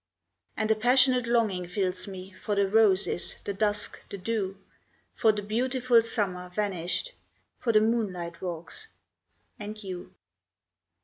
And 0.57 0.71
a 0.71 0.75
passionate 0.75 1.27
longing 1.27 1.67
fills 1.67 2.07
me 2.07 2.31
For 2.31 2.55
the 2.55 2.67
roses, 2.67 3.35
the 3.43 3.53
dusk, 3.53 3.99
the 4.09 4.17
dew; 4.17 4.57
For 5.13 5.31
the 5.31 5.43
beautiful 5.43 6.01
summer 6.01 6.49
vanished, 6.49 7.13
For 7.59 7.71
the 7.71 7.81
moonlight 7.81 8.41
walks 8.41 8.87
and 9.59 9.77
you. 9.83 10.15